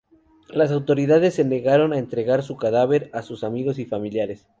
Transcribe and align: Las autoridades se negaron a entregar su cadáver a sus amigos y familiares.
Las 0.49 0.71
autoridades 0.71 1.35
se 1.35 1.45
negaron 1.45 1.93
a 1.93 1.99
entregar 1.99 2.41
su 2.41 2.57
cadáver 2.57 3.11
a 3.13 3.21
sus 3.21 3.43
amigos 3.43 3.77
y 3.77 3.85
familiares. 3.85 4.47